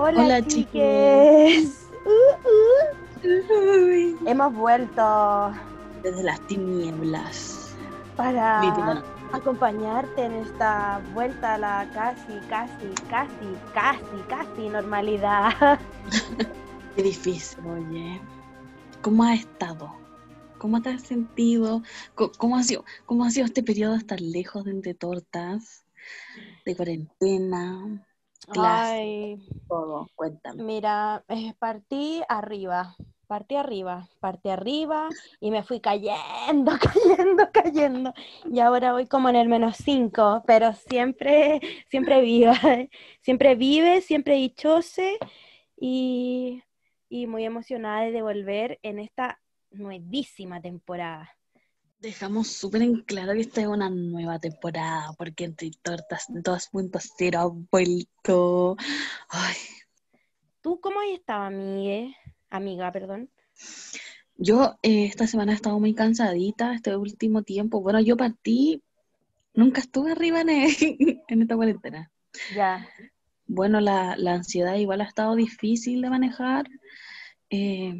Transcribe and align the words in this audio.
Hola, 0.00 0.22
Hola, 0.22 0.46
chiques. 0.46 1.88
Uh, 2.06 2.10
uh. 2.46 4.28
Hemos 4.28 4.54
vuelto 4.54 5.52
Desde 6.04 6.22
las 6.22 6.40
tinieblas. 6.46 7.74
para 8.16 9.02
acompañarte 9.32 10.24
en 10.26 10.34
esta 10.34 11.02
vuelta 11.12 11.54
a 11.54 11.58
la 11.58 11.90
casi, 11.92 12.38
casi, 12.48 12.86
casi, 13.10 13.32
casi, 13.74 14.22
casi 14.28 14.68
normalidad. 14.68 15.80
Qué 16.94 17.02
difícil, 17.02 17.58
oye. 17.66 18.20
¿Cómo 19.02 19.24
has 19.24 19.40
estado? 19.40 19.92
¿Cómo 20.58 20.80
te 20.80 20.90
has 20.90 21.02
sentido? 21.02 21.82
¿Cómo 22.14 22.56
ha 22.56 22.62
sido, 22.62 22.84
cómo 23.04 23.24
ha 23.24 23.30
sido 23.32 23.46
este 23.46 23.64
periodo 23.64 23.96
estar 23.96 24.20
lejos 24.20 24.64
de 24.64 24.70
entre 24.70 24.94
tortas? 24.94 25.84
De 26.64 26.76
cuarentena, 26.76 28.06
clase, 28.48 28.94
Ay, 29.00 29.38
todo. 29.68 30.10
Cuéntame. 30.14 30.64
mira, 30.64 31.24
eh, 31.28 31.54
partí 31.58 32.22
arriba, 32.28 32.96
partí 33.26 33.56
arriba, 33.56 34.08
partí 34.20 34.48
arriba 34.50 35.08
y 35.40 35.50
me 35.50 35.62
fui 35.62 35.80
cayendo, 35.80 36.72
cayendo, 36.80 37.50
cayendo. 37.52 38.14
Y 38.50 38.60
ahora 38.60 38.92
voy 38.92 39.06
como 39.06 39.28
en 39.28 39.36
el 39.36 39.48
menos 39.48 39.76
cinco, 39.78 40.42
pero 40.46 40.72
siempre, 40.74 41.60
siempre 41.90 42.20
viva, 42.22 42.54
siempre 43.22 43.54
vive, 43.54 44.00
siempre 44.00 44.34
dichose 44.36 45.18
y, 45.76 46.62
y 47.08 47.26
muy 47.26 47.44
emocionada 47.44 48.02
de 48.10 48.22
volver 48.22 48.78
en 48.82 48.98
esta 48.98 49.40
nuevísima 49.70 50.60
temporada. 50.60 51.37
Dejamos 52.00 52.48
súper 52.48 52.82
en 52.82 53.02
claro 53.02 53.32
que 53.32 53.40
esta 53.40 53.60
es 53.60 53.66
una 53.66 53.90
nueva 53.90 54.38
temporada, 54.38 55.12
porque 55.18 55.44
entre 55.44 55.70
tortas 55.82 56.26
2.0 56.28 57.36
ha 57.36 57.46
vuelto. 57.70 58.76
Ay, 59.28 59.56
¿Tú 60.60 60.80
cómo 60.80 61.00
has 61.00 61.08
estado, 61.08 61.44
amigue? 61.44 62.14
Amiga, 62.50 62.92
perdón. 62.92 63.30
Yo 64.36 64.76
eh, 64.82 65.06
esta 65.06 65.26
semana 65.26 65.52
he 65.52 65.54
estado 65.54 65.80
muy 65.80 65.94
cansadita, 65.94 66.74
este 66.74 66.94
último 66.96 67.42
tiempo. 67.42 67.80
Bueno, 67.80 68.00
yo 68.00 68.16
partí, 68.16 68.82
nunca 69.54 69.80
estuve 69.80 70.12
arriba 70.12 70.42
en, 70.42 70.48
en 71.28 71.42
esta 71.42 71.56
cuarentena. 71.56 72.10
Ya. 72.54 72.88
Bueno, 73.46 73.80
la, 73.80 74.14
la 74.16 74.34
ansiedad 74.34 74.76
igual 74.76 75.00
ha 75.00 75.04
estado 75.04 75.34
difícil 75.34 76.02
de 76.02 76.10
manejar, 76.10 76.68
eh, 77.50 77.94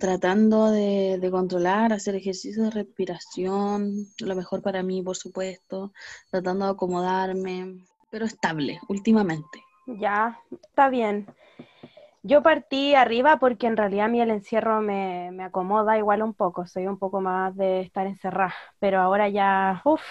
tratando 0.00 0.72
de, 0.72 1.18
de 1.20 1.30
controlar, 1.30 1.92
hacer 1.92 2.16
ejercicios 2.16 2.64
de 2.64 2.70
respiración, 2.72 4.06
lo 4.18 4.34
mejor 4.34 4.62
para 4.62 4.82
mí, 4.82 5.02
por 5.02 5.16
supuesto, 5.16 5.92
tratando 6.30 6.64
de 6.64 6.72
acomodarme, 6.72 7.84
pero 8.10 8.24
estable 8.24 8.80
últimamente. 8.88 9.62
Ya, 9.86 10.40
está 10.50 10.88
bien. 10.88 11.26
Yo 12.22 12.42
partí 12.42 12.94
arriba 12.94 13.38
porque 13.38 13.66
en 13.66 13.76
realidad 13.76 14.06
a 14.06 14.08
mí 14.08 14.20
el 14.20 14.30
encierro 14.30 14.82
me, 14.82 15.30
me 15.32 15.44
acomoda 15.44 15.96
igual 15.96 16.22
un 16.22 16.34
poco, 16.34 16.66
soy 16.66 16.86
un 16.86 16.98
poco 16.98 17.20
más 17.20 17.56
de 17.56 17.80
estar 17.80 18.06
encerrada, 18.06 18.54
pero 18.78 19.00
ahora 19.00 19.28
ya, 19.28 19.80
uff, 19.84 20.02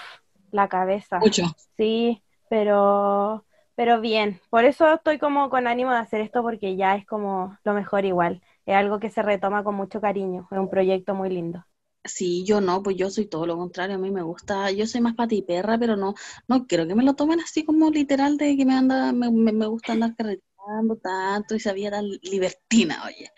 la 0.52 0.68
cabeza. 0.68 1.20
Mucho. 1.20 1.44
Sí, 1.78 2.24
pero, 2.50 3.46
pero 3.76 4.02
bien. 4.02 4.42
Por 4.50 4.66
eso 4.66 4.92
estoy 4.94 5.20
como 5.20 5.50
con 5.50 5.68
ánimo 5.68 5.92
de 5.92 5.98
hacer 5.98 6.22
esto 6.22 6.42
porque 6.42 6.76
ya 6.76 6.96
es 6.96 7.06
como 7.06 7.58
lo 7.64 7.74
mejor 7.74 8.06
igual. 8.06 8.42
Es 8.69 8.75
algo 8.75 9.00
que 9.00 9.09
se 9.09 9.24
retoma 9.24 9.63
con 9.63 9.74
mucho 9.74 10.00
cariño, 10.00 10.47
es 10.52 10.57
un 10.59 10.69
proyecto 10.69 11.16
muy 11.16 11.30
lindo. 11.30 11.66
Sí, 12.03 12.46
yo 12.46 12.62
no, 12.62 12.84
pues 12.84 12.97
yo 12.97 13.09
soy 13.09 13.25
todo 13.25 13.47
lo 13.47 13.57
contrario, 13.57 13.96
a 13.96 13.97
mí 13.97 14.12
me 14.12 14.22
gusta, 14.22 14.69
yo 14.69 14.85
soy 14.85 15.02
más 15.02 15.16
patiperra, 15.16 15.80
pero 15.80 15.96
no, 15.96 16.13
no 16.47 16.68
quiero 16.68 16.85
que 16.85 16.94
me 16.94 17.03
lo 17.03 17.16
tomen 17.16 17.40
así 17.40 17.66
como 17.66 17.90
literal 17.90 18.38
de 18.38 18.56
que 18.56 18.68
me 18.68 18.75
anda, 18.75 19.12
me, 19.12 19.31
me, 19.31 19.66
gusta 19.66 19.94
andar 19.94 20.16
carreteando 20.16 20.97
tanto 21.02 21.56
y 21.56 21.59
sabía 21.59 21.90
tan 21.90 22.06
libertina, 22.22 23.02
oye. 23.07 23.31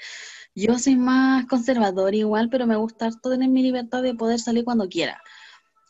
Yo 0.54 0.78
soy 0.78 0.98
más 0.98 1.46
conservadora 1.48 2.14
igual, 2.14 2.50
pero 2.50 2.68
me 2.68 2.76
gusta 2.76 3.10
tener 3.24 3.48
mi 3.48 3.64
libertad 3.64 4.04
de 4.04 4.14
poder 4.14 4.38
salir 4.38 4.66
cuando 4.66 4.90
quiera. 4.90 5.22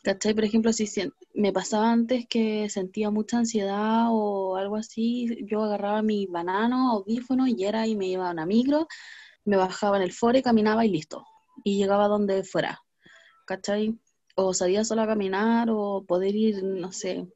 ¿Cachai? 0.04 0.34
Por 0.34 0.44
ejemplo, 0.44 0.72
si 0.72 0.86
me 1.34 1.52
pasaba 1.52 1.90
antes 1.90 2.26
que 2.28 2.68
sentía 2.68 3.10
mucha 3.10 3.38
ansiedad 3.38 4.06
o 4.10 4.56
algo 4.56 4.76
así, 4.76 5.44
yo 5.46 5.64
agarraba 5.64 6.02
mi 6.02 6.26
banano, 6.26 6.92
audífono 6.92 7.48
y 7.48 7.64
era 7.64 7.88
y 7.88 7.96
me 7.96 8.06
iba 8.06 8.28
a 8.28 8.32
una 8.32 8.46
micro, 8.46 8.86
me 9.44 9.56
bajaba 9.56 9.96
en 9.96 10.02
el 10.02 10.12
foro 10.12 10.38
y 10.38 10.42
caminaba 10.42 10.84
y 10.84 10.90
listo 10.90 11.24
y 11.64 11.78
llegaba 11.78 12.08
donde 12.08 12.44
fuera, 12.44 12.80
¿cachai? 13.46 13.98
O 14.34 14.54
salía 14.54 14.84
solo 14.84 15.02
a 15.02 15.06
caminar 15.06 15.68
o 15.70 16.04
poder 16.06 16.34
ir, 16.34 16.62
no 16.62 16.92
sé, 16.92 17.26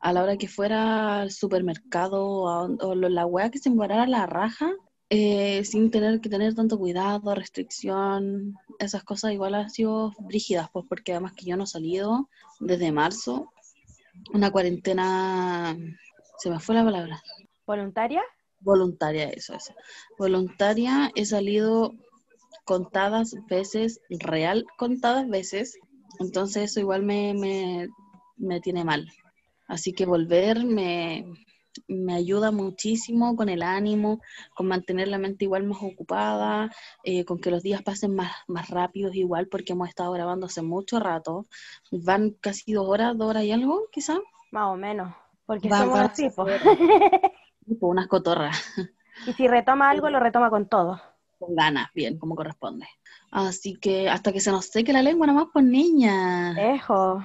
a 0.00 0.12
la 0.12 0.22
hora 0.22 0.36
que 0.36 0.48
fuera 0.48 1.20
al 1.20 1.30
supermercado 1.30 2.24
o, 2.24 2.94
la 2.94 3.26
weá 3.26 3.50
que 3.50 3.58
se 3.58 3.70
me 3.70 3.76
parara 3.76 4.06
la 4.06 4.26
raja, 4.26 4.72
eh, 5.10 5.64
sin 5.64 5.90
tener 5.90 6.20
que 6.20 6.28
tener 6.28 6.54
tanto 6.54 6.78
cuidado, 6.78 7.34
restricción, 7.34 8.54
esas 8.78 9.04
cosas 9.04 9.32
igual 9.32 9.54
han 9.54 9.70
sido 9.70 10.12
brígidas, 10.18 10.68
pues 10.72 10.86
porque 10.88 11.12
además 11.12 11.34
que 11.34 11.46
yo 11.46 11.56
no 11.56 11.64
he 11.64 11.68
salido 11.68 12.28
desde 12.60 12.92
marzo, 12.92 13.52
una 14.32 14.50
cuarentena, 14.50 15.76
se 16.38 16.50
me 16.50 16.60
fue 16.60 16.74
la 16.74 16.84
palabra, 16.84 17.22
¿Voluntaria? 17.66 18.22
Voluntaria, 18.62 19.28
eso 19.30 19.54
es, 19.54 19.72
voluntaria, 20.18 21.10
he 21.14 21.24
salido 21.24 21.92
contadas 22.64 23.34
veces, 23.48 24.00
real 24.10 24.64
contadas 24.78 25.28
veces, 25.28 25.78
entonces 26.20 26.70
eso 26.70 26.80
igual 26.80 27.02
me, 27.02 27.34
me, 27.34 27.88
me 28.36 28.60
tiene 28.60 28.84
mal. 28.84 29.08
Así 29.68 29.92
que 29.92 30.06
volver 30.06 30.64
me, 30.64 31.24
me 31.88 32.14
ayuda 32.14 32.50
muchísimo 32.50 33.34
con 33.36 33.48
el 33.48 33.62
ánimo, 33.62 34.20
con 34.54 34.66
mantener 34.68 35.08
la 35.08 35.18
mente 35.18 35.44
igual 35.46 35.64
más 35.64 35.78
ocupada, 35.82 36.70
eh, 37.04 37.24
con 37.24 37.38
que 37.38 37.50
los 37.50 37.62
días 37.62 37.82
pasen 37.82 38.14
más, 38.14 38.32
más 38.48 38.68
rápidos 38.68 39.14
igual, 39.14 39.48
porque 39.48 39.72
hemos 39.72 39.88
estado 39.88 40.12
grabando 40.12 40.46
hace 40.46 40.62
mucho 40.62 41.00
rato. 41.00 41.46
Van 41.90 42.30
casi 42.40 42.72
dos 42.72 42.86
horas, 42.86 43.16
dos 43.16 43.30
horas 43.30 43.44
y 43.44 43.52
algo, 43.52 43.88
quizá. 43.90 44.18
Más 44.50 44.66
o 44.72 44.76
menos, 44.76 45.14
porque 45.46 45.70
Van- 45.70 45.82
somos 45.82 45.94
van 45.98 46.10
así. 46.10 46.28
Tipo 47.72 47.88
unas 47.88 48.06
cotorras. 48.06 48.56
Y 49.24 49.32
si 49.32 49.48
retoma 49.48 49.88
algo, 49.88 50.10
lo 50.10 50.20
retoma 50.20 50.50
con 50.50 50.68
todo. 50.68 51.00
con 51.38 51.54
ganas, 51.56 51.90
bien, 51.94 52.18
como 52.18 52.36
corresponde. 52.36 52.86
Así 53.30 53.76
que 53.76 54.08
hasta 54.08 54.32
que 54.32 54.40
se 54.40 54.50
nos 54.50 54.66
seque 54.66 54.92
la 54.92 55.02
lengua 55.02 55.26
nomás, 55.26 55.46
pues 55.52 55.64
niña. 55.64 56.52
Dejo. 56.54 57.22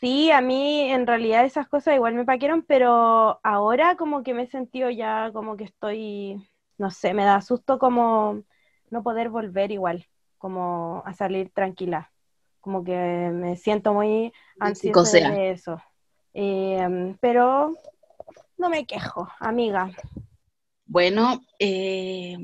Sí, 0.00 0.30
a 0.30 0.40
mí 0.40 0.82
en 0.92 1.06
realidad 1.06 1.44
esas 1.44 1.66
cosas 1.68 1.94
igual 1.94 2.14
me 2.14 2.24
paquearon, 2.24 2.62
pero 2.62 3.40
ahora 3.42 3.96
como 3.96 4.22
que 4.22 4.34
me 4.34 4.42
he 4.42 4.46
sentido 4.46 4.90
ya 4.90 5.30
como 5.32 5.56
que 5.56 5.64
estoy, 5.64 6.46
no 6.76 6.90
sé, 6.90 7.14
me 7.14 7.24
da 7.24 7.40
susto 7.40 7.78
como 7.78 8.42
no 8.90 9.02
poder 9.02 9.28
volver 9.28 9.72
igual, 9.72 10.06
como 10.36 11.02
a 11.04 11.14
salir 11.14 11.50
tranquila. 11.50 12.12
Como 12.60 12.84
que 12.84 12.94
me 13.32 13.56
siento 13.56 13.94
muy 13.94 14.32
ansiosa 14.60 15.30
de 15.30 15.50
eso. 15.50 15.80
Eh, 16.34 17.16
pero 17.20 17.74
no 18.58 18.68
me 18.68 18.86
quejo, 18.86 19.28
amiga. 19.38 19.90
Bueno, 20.84 21.40
eh, 21.58 22.36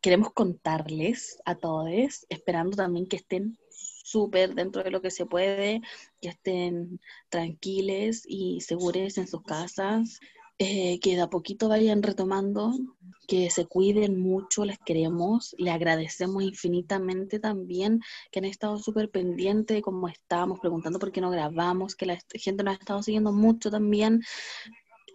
queremos 0.00 0.32
contarles 0.32 1.40
a 1.44 1.56
todos, 1.56 2.26
esperando 2.28 2.76
también 2.76 3.06
que 3.06 3.16
estén 3.16 3.58
súper 3.70 4.54
dentro 4.54 4.82
de 4.82 4.90
lo 4.90 5.02
que 5.02 5.10
se 5.10 5.26
puede, 5.26 5.82
que 6.20 6.28
estén 6.28 7.00
tranquiles 7.28 8.22
y 8.26 8.60
seguros 8.60 9.18
en 9.18 9.26
sus 9.26 9.42
casas, 9.42 10.20
eh, 10.58 11.00
que 11.00 11.16
de 11.16 11.22
a 11.22 11.28
poquito 11.28 11.68
vayan 11.68 12.02
retomando, 12.02 12.72
que 13.26 13.50
se 13.50 13.66
cuiden 13.66 14.20
mucho, 14.20 14.64
les 14.64 14.78
queremos, 14.78 15.54
le 15.58 15.70
agradecemos 15.70 16.42
infinitamente 16.44 17.40
también 17.40 18.00
que 18.30 18.38
han 18.38 18.44
estado 18.44 18.78
súper 18.78 19.10
pendientes 19.10 19.74
de 19.74 19.82
cómo 19.82 20.08
estamos, 20.08 20.60
preguntando 20.60 20.98
por 20.98 21.12
qué 21.12 21.20
no 21.20 21.30
grabamos, 21.30 21.94
que 21.94 22.06
la 22.06 22.18
gente 22.32 22.62
nos 22.62 22.76
ha 22.76 22.78
estado 22.78 23.02
siguiendo 23.02 23.32
mucho 23.32 23.70
también. 23.70 24.22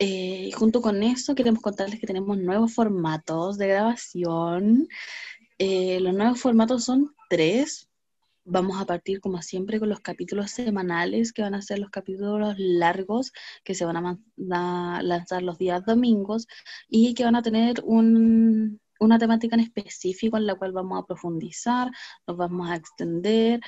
Eh, 0.04 0.50
junto 0.56 0.82
con 0.82 1.04
eso 1.04 1.36
queremos 1.36 1.62
contarles 1.62 2.00
que 2.00 2.08
tenemos 2.08 2.36
nuevos 2.36 2.74
formatos 2.74 3.60
de 3.60 3.68
grabación. 3.68 4.88
Eh, 5.60 6.00
los 6.02 6.16
nuevos 6.16 6.42
formatos 6.42 6.86
son 6.86 7.14
tres. 7.30 7.88
Vamos 8.44 8.82
a 8.82 8.86
partir 8.86 9.22
como 9.22 9.44
siempre 9.44 9.80
con 9.80 9.90
los 9.90 10.00
capítulos 10.00 10.50
semanales, 10.50 11.32
que 11.34 11.44
van 11.44 11.54
a 11.54 11.62
ser 11.62 11.78
los 11.78 11.92
capítulos 11.92 12.56
largos, 12.58 13.32
que 13.64 13.76
se 13.76 13.86
van 13.86 13.98
a, 13.98 15.02
lanzar 15.04 15.44
los 15.44 15.60
días 15.60 15.86
domingos 15.86 16.48
y 16.90 17.14
que 17.14 17.24
van 17.24 17.36
a 17.36 17.44
tener 17.44 17.84
una 17.86 19.20
temática 19.20 19.56
en 19.56 19.62
específico 19.62 20.38
en 20.38 20.48
la 20.48 20.56
cual 20.56 20.72
vamos 20.72 21.00
a 21.00 21.06
profundizar, 21.06 21.92
nos 22.26 22.38
vamos 22.38 22.72
a 22.72 22.76
extender 22.76 23.62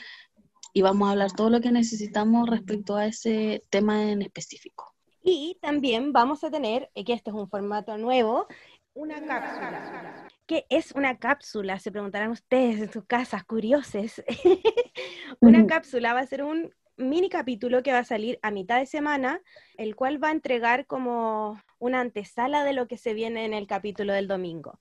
y 0.74 0.82
vamos 0.82 1.08
a 1.08 1.12
hablar 1.12 1.32
todo 1.34 1.52
lo 1.52 1.62
que 1.62 1.72
necesitamos 1.72 2.50
respecto 2.50 2.96
a 2.96 3.06
ese 3.06 3.62
tema 3.70 4.10
en 4.12 4.24
específico. 4.24 4.93
Y 5.24 5.58
también 5.62 6.12
vamos 6.12 6.44
a 6.44 6.52
tener, 6.52 6.92
eh, 6.96 7.06
que 7.06 7.14
este 7.14 7.30
es 7.30 7.36
un 7.36 7.50
formato 7.50 7.98
nuevo, 7.98 8.48
una 8.94 9.26
cápsula. 9.26 10.28
¿Qué 10.46 10.66
es 10.70 10.92
una 10.92 11.18
cápsula? 11.18 11.80
Se 11.80 11.92
preguntarán 11.92 12.30
ustedes 12.30 12.80
en 12.80 12.92
sus 12.92 13.06
casas, 13.06 13.44
curiosos. 13.46 14.22
una 15.40 15.66
cápsula 15.66 16.14
va 16.14 16.20
a 16.20 16.28
ser 16.28 16.44
un 16.44 16.72
mini 16.98 17.30
capítulo 17.30 17.82
que 17.82 17.94
va 17.94 18.00
a 18.00 18.04
salir 18.04 18.38
a 18.44 18.52
mitad 18.52 18.80
de 18.80 18.86
semana, 18.86 19.42
el 19.78 19.96
cual 19.96 20.22
va 20.24 20.28
a 20.28 20.34
entregar 20.34 20.86
como 20.86 21.60
una 21.80 22.02
antesala 22.02 22.64
de 22.66 22.74
lo 22.74 22.88
que 22.88 22.98
se 22.98 23.14
viene 23.14 23.46
en 23.46 23.54
el 23.54 23.66
capítulo 23.66 24.14
del 24.14 24.28
domingo 24.28 24.80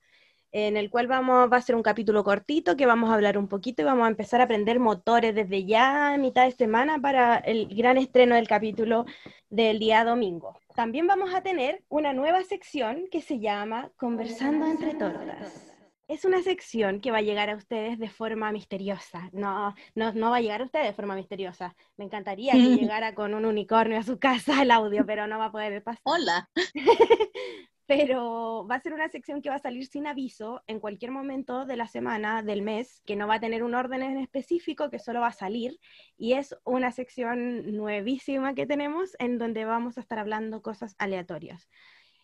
en 0.53 0.77
el 0.77 0.91
cual 0.91 1.07
vamos, 1.07 1.51
va 1.51 1.57
a 1.57 1.61
ser 1.61 1.75
un 1.75 1.81
capítulo 1.81 2.23
cortito 2.23 2.77
que 2.77 2.85
vamos 2.85 3.09
a 3.09 3.15
hablar 3.15 3.39
un 3.39 3.47
poquito 3.47 3.81
y 3.81 3.85
vamos 3.85 4.05
a 4.05 4.09
empezar 4.09 4.39
a 4.39 4.43
aprender 4.43 4.79
motores 4.79 5.33
desde 5.33 5.65
ya 5.65 6.13
a 6.13 6.17
mitad 6.17 6.45
de 6.45 6.51
semana 6.51 6.99
para 6.99 7.37
el 7.37 7.67
gran 7.75 7.97
estreno 7.97 8.35
del 8.35 8.47
capítulo 8.47 9.05
del 9.49 9.79
día 9.79 10.05
domingo. 10.05 10.59
También 10.75 11.07
vamos 11.07 11.33
a 11.33 11.41
tener 11.41 11.83
una 11.89 12.13
nueva 12.13 12.43
sección 12.43 13.07
que 13.11 13.21
se 13.21 13.39
llama 13.39 13.91
Conversando 13.97 14.67
entre 14.67 14.93
tortas. 14.93 15.71
Es 16.07 16.25
una 16.25 16.43
sección 16.43 16.99
que 16.99 17.09
va 17.09 17.19
a 17.19 17.21
llegar 17.21 17.49
a 17.49 17.55
ustedes 17.55 17.97
de 17.97 18.09
forma 18.09 18.51
misteriosa. 18.51 19.29
No, 19.31 19.73
no, 19.95 20.13
no 20.13 20.29
va 20.29 20.37
a 20.37 20.41
llegar 20.41 20.61
a 20.61 20.65
ustedes 20.65 20.85
de 20.85 20.93
forma 20.93 21.15
misteriosa. 21.15 21.75
Me 21.97 22.05
encantaría 22.05 22.53
que 22.53 22.59
llegara 22.77 23.15
con 23.15 23.33
un 23.33 23.45
unicornio 23.45 23.97
a 23.97 24.03
su 24.03 24.19
casa 24.19 24.61
el 24.61 24.69
audio, 24.69 25.03
pero 25.05 25.25
no 25.25 25.39
va 25.39 25.45
a 25.45 25.51
poder 25.51 25.81
pasar. 25.81 26.01
Hola. 26.03 26.49
pero 27.85 28.65
va 28.69 28.75
a 28.75 28.79
ser 28.79 28.93
una 28.93 29.09
sección 29.09 29.41
que 29.41 29.49
va 29.49 29.55
a 29.55 29.59
salir 29.59 29.85
sin 29.85 30.07
aviso 30.07 30.63
en 30.67 30.79
cualquier 30.79 31.11
momento 31.11 31.65
de 31.65 31.75
la 31.75 31.87
semana, 31.87 32.41
del 32.41 32.61
mes, 32.61 33.01
que 33.05 33.15
no 33.15 33.27
va 33.27 33.35
a 33.35 33.39
tener 33.39 33.63
un 33.63 33.75
orden 33.75 34.01
en 34.03 34.17
específico, 34.17 34.89
que 34.89 34.99
solo 34.99 35.19
va 35.19 35.27
a 35.27 35.33
salir, 35.33 35.79
y 36.17 36.33
es 36.33 36.55
una 36.63 36.91
sección 36.91 37.75
nuevísima 37.75 38.53
que 38.53 38.65
tenemos 38.65 39.15
en 39.19 39.37
donde 39.37 39.65
vamos 39.65 39.97
a 39.97 40.01
estar 40.01 40.19
hablando 40.19 40.61
cosas 40.61 40.95
aleatorias. 40.97 41.69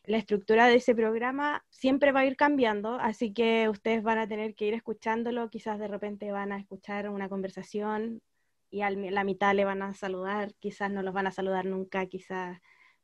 La 0.06 0.18
estructura 0.18 0.68
de 0.68 0.76
ese 0.76 0.96
programa 0.96 1.66
siempre 1.70 2.14
va 2.14 2.22
a 2.22 2.26
ir 2.26 2.38
cambiando, 2.38 2.96
así 2.96 3.34
que 3.34 3.68
ustedes 3.68 4.02
van 4.02 4.18
a 4.18 4.28
tener 4.28 4.56
que 4.56 4.66
ir 4.66 4.74
escuchándolo, 4.74 5.50
quizás 5.50 5.78
de 5.78 5.90
repente 5.90 6.32
van 6.32 6.54
a 6.54 6.58
escuchar 6.58 7.10
una 7.10 7.28
conversación 7.28 8.22
y 8.72 8.82
a 8.82 8.92
la 8.92 9.24
mitad 9.24 9.54
le 9.54 9.66
van 9.66 9.82
a 9.82 9.94
saludar, 9.94 10.54
quizás 10.60 10.90
no 10.90 11.04
los 11.04 11.14
van 11.14 11.28
a 11.28 11.32
saludar 11.32 11.66
nunca, 11.66 12.06
quizás 12.06 12.60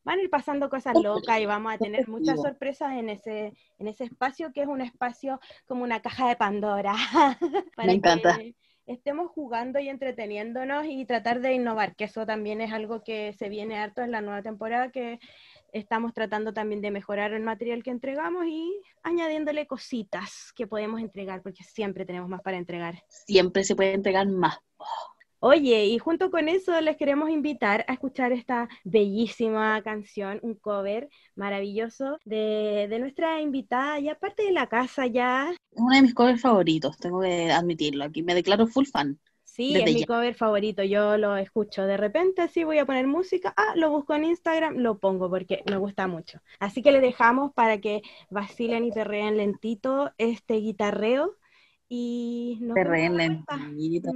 van 0.06 0.20
a 0.20 0.22
ir 0.22 0.30
pasando 0.30 0.70
cosas 0.70 0.96
locas 1.02 1.40
y 1.40 1.46
vamos 1.46 1.74
a 1.74 1.78
tener 1.78 2.08
muchas 2.08 2.40
sorpresas 2.40 2.94
en 2.94 3.10
ese, 3.10 3.54
en 3.80 3.88
ese 3.88 4.06
espacio 4.06 4.54
que 4.54 4.62
es 4.62 4.68
un 4.68 4.82
espacio 4.82 5.42
como 5.66 5.84
una 5.84 6.00
caja 6.02 6.30
de 6.30 6.36
Pandora. 6.36 6.96
Me 7.78 7.92
encanta. 7.92 8.40
estemos 8.86 9.32
jugando 9.32 9.80
y 9.80 9.90
entreteniéndonos 9.90 10.86
y 10.86 11.06
tratar 11.06 11.42
de 11.42 11.54
innovar, 11.54 11.96
que 11.96 12.06
eso 12.06 12.26
también 12.26 12.62
es 12.62 12.72
algo 12.72 13.04
que 13.04 13.34
se 13.34 13.50
viene 13.50 13.80
harto 13.80 14.04
en 14.04 14.12
la 14.12 14.22
nueva 14.22 14.44
temporada, 14.44 14.92
que 14.92 15.20
estamos 15.74 16.14
tratando 16.14 16.54
también 16.54 16.82
de 16.82 16.92
mejorar 16.92 17.34
el 17.34 17.42
material 17.42 17.84
que 17.84 17.90
entregamos 17.90 18.46
y 18.46 18.80
añadiéndole 19.02 19.66
cositas 19.66 20.54
que 20.56 20.68
podemos 20.68 21.02
entregar, 21.02 21.42
porque 21.42 21.64
siempre 21.64 22.06
tenemos 22.06 22.30
más 22.30 22.42
para 22.42 22.58
entregar. 22.58 23.04
Siempre 23.10 23.64
se 23.64 23.76
puede 23.76 23.94
entregar 23.94 24.28
más. 24.28 24.60
Oye, 25.40 25.86
y 25.86 26.00
junto 26.00 26.32
con 26.32 26.48
eso 26.48 26.80
les 26.82 26.98
queremos 26.98 27.30
invitar 27.30 27.86
a 27.88 27.94
escuchar 27.94 28.32
esta 28.32 28.68
bellísima 28.84 29.82
canción, 29.84 30.40
un 30.42 30.56
cover 30.56 31.10
maravilloso 31.36 32.18
de, 32.26 32.96
nuestra 33.00 33.42
invitada, 33.42 34.00
y 34.00 34.10
aparte 34.10 34.44
de 34.44 34.52
la 34.52 34.68
casa 34.68 35.08
ya. 35.08 35.54
Uno 35.72 35.96
de 35.96 36.02
mis 36.02 36.14
covers 36.14 36.42
favoritos, 36.42 36.98
tengo 36.98 37.22
que 37.22 37.52
admitirlo, 37.52 38.06
aquí 38.06 38.24
me 38.24 38.34
declaro 38.34 38.68
full 38.68 38.86
fan. 38.86 39.20
Sí, 39.44 39.74
es 39.76 39.94
mi 39.94 40.04
cover 40.04 40.36
favorito, 40.36 40.84
yo 40.84 41.18
lo 41.18 41.38
escucho 41.38 41.86
de 41.86 41.96
repente, 41.96 42.48
sí 42.50 42.66
voy 42.66 42.78
a 42.78 42.86
poner 42.86 43.08
música, 43.08 43.54
ah, 43.56 43.74
lo 43.76 43.90
busco 43.90 44.14
en 44.14 44.26
Instagram, 44.26 44.80
lo 44.80 44.98
pongo 45.00 45.30
porque 45.30 45.64
me 45.66 45.78
gusta 45.78 46.08
mucho. 46.08 46.42
Así 46.60 46.82
que 46.82 46.92
le 46.92 47.00
dejamos 47.00 47.54
para 47.54 47.80
que 47.80 48.02
vacilen 48.30 48.84
y 48.84 48.92
perreen 48.92 49.38
lentito 49.38 50.12
este 50.18 50.56
guitarreo 50.56 51.38
y 51.88 52.58
nos 52.62 52.76
perreen 52.76 53.16
lentito. 53.16 54.12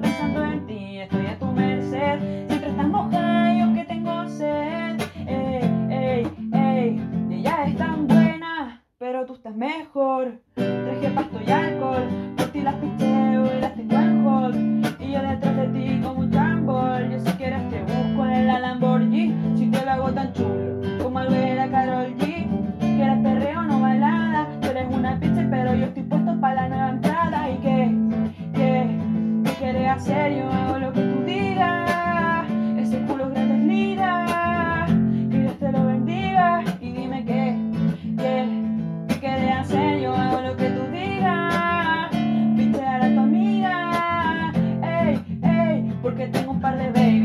Pensando 0.00 0.44
en 0.44 0.66
ti. 0.66 0.98
Estoy 1.00 1.26
a 1.26 1.38
tu 1.38 1.46
merced, 1.46 2.43
tengo 46.28 46.52
un 46.52 46.60
par 46.60 46.76
de 46.76 46.90
babies 46.90 47.23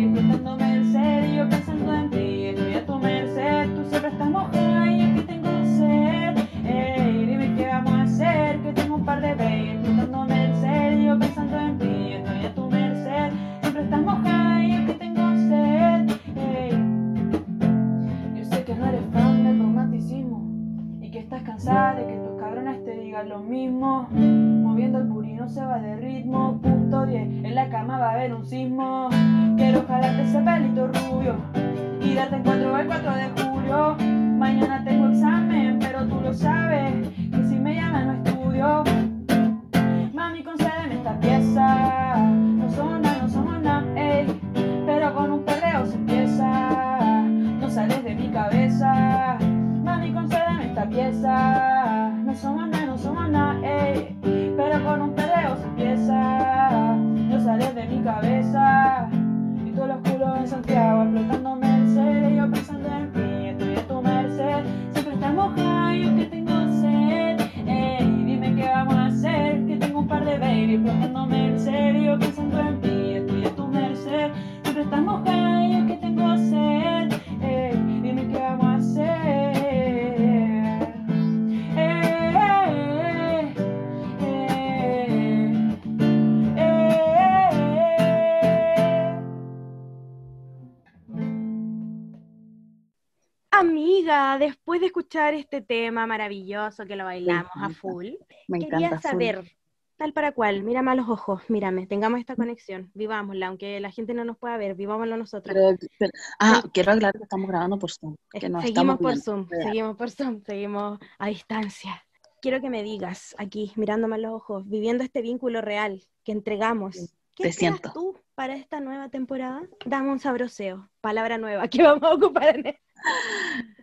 Amiga, 94.10 94.38
después 94.40 94.80
de 94.82 94.88
escuchar 94.88 95.34
este 95.36 95.62
tema 95.62 96.08
maravilloso 96.08 96.86
que 96.86 96.96
lo 96.96 97.04
bailamos 97.06 97.52
a 97.56 97.70
full, 97.70 98.08
Me 98.48 98.60
quería 98.60 98.88
encanta. 98.88 98.96
full. 99.02 99.12
saber, 99.12 99.52
tal 99.98 100.14
para 100.14 100.32
cual, 100.32 100.64
mírame 100.64 100.92
a 100.92 100.96
los 100.96 101.08
ojos, 101.10 101.44
mírame, 101.48 101.86
tengamos 101.86 102.20
esta 102.20 102.36
conexión, 102.36 102.90
vivámosla, 102.96 103.48
aunque 103.48 103.80
la 103.80 103.92
gente 103.92 104.16
no 104.16 104.26
nos 104.26 104.38
pueda 104.38 104.58
ver, 104.58 104.74
vivámosla 104.74 105.16
nosotros. 105.16 105.54
Pero, 105.54 105.78
pero- 106.00 106.12
ah, 106.40 106.64
quiero 106.74 106.92
aclarar 106.94 107.14
que 107.18 107.24
estamos 107.24 107.48
grabando 107.48 107.78
por 107.78 107.92
Zoom. 107.92 108.16
Que 108.32 108.50
nos 108.50 108.64
seguimos 108.64 108.98
por 108.98 109.12
viendo. 109.12 109.24
Zoom, 109.24 109.48
Real. 109.48 109.64
seguimos 109.64 109.96
por 109.98 110.10
Zoom, 110.10 110.42
seguimos 110.44 111.00
a 111.20 111.28
distancia. 111.28 112.04
Quiero 112.42 112.62
que 112.62 112.70
me 112.72 112.82
digas 112.82 113.36
aquí, 113.38 113.74
mirándome 113.76 114.16
a 114.16 114.20
los 114.20 114.32
ojos, 114.34 114.68
viviendo 114.68 115.04
este 115.04 115.22
vínculo 115.22 115.62
real 115.62 116.02
que 116.24 116.32
entregamos. 116.32 117.14
¿Qué 117.36 117.44
te 117.44 117.52
siento. 117.54 117.92
tú 117.94 118.18
para 118.36 118.56
esta 118.56 118.80
nueva 118.82 119.08
temporada? 119.10 119.62
Dame 119.86 120.10
un 120.12 120.20
sabroseo, 120.20 120.90
palabra 121.00 121.38
nueva 121.38 121.68
que 121.70 121.84
vamos 121.84 122.04
a 122.04 122.14
ocupar 122.16 122.56
en 122.58 122.66
esto. 122.68 122.82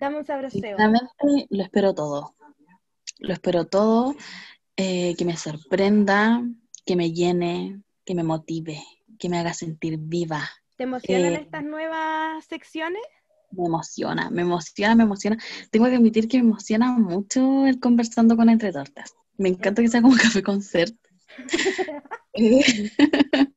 Dame 0.00 0.18
un 0.18 0.24
sabroseo. 0.24 0.76
Lo 1.50 1.62
espero 1.62 1.94
todo. 1.94 2.34
Lo 3.18 3.32
espero 3.32 3.66
todo. 3.66 4.14
eh, 4.76 5.14
que 5.16 5.24
me 5.24 5.36
sorprenda, 5.36 6.42
que 6.84 6.96
me 6.96 7.12
llene, 7.12 7.80
que 8.04 8.14
me 8.14 8.22
motive, 8.22 8.82
que 9.18 9.28
me 9.28 9.38
haga 9.38 9.54
sentir 9.54 9.98
viva. 9.98 10.48
¿Te 10.76 10.84
emocionan 10.84 11.32
eh, 11.32 11.40
estas 11.42 11.64
nuevas 11.64 12.44
secciones? 12.44 13.02
Me 13.52 13.64
emociona, 13.64 14.28
me 14.30 14.42
emociona, 14.42 14.94
me 14.94 15.04
emociona. 15.04 15.38
Tengo 15.70 15.86
que 15.86 15.96
admitir 15.96 16.28
que 16.28 16.38
me 16.38 16.48
emociona 16.48 16.92
mucho 16.92 17.66
el 17.66 17.80
conversando 17.80 18.36
con 18.36 18.50
Entre 18.50 18.72
Tortas. 18.72 19.14
Me 19.38 19.48
encanta 19.48 19.82
que 19.82 19.88
sea 19.88 20.02
como 20.02 20.16
café 20.16 20.42
concert. 20.42 20.94
Eh, 22.38 22.90